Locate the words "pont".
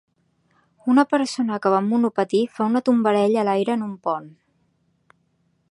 4.09-4.29